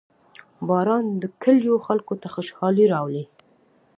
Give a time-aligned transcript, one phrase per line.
[0.67, 3.23] •باران د کلیو خلکو ته خوشحالي راوړي.